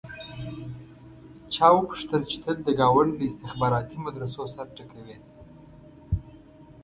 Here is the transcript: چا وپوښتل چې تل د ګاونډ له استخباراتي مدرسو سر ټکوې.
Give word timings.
چا 1.53 1.67
وپوښتل 1.73 2.21
چې 2.31 2.37
تل 2.43 2.55
د 2.63 2.69
ګاونډ 2.79 3.11
له 3.19 3.25
استخباراتي 3.29 3.97
مدرسو 4.05 4.43
سر 4.55 4.67
ټکوې. 4.75 5.17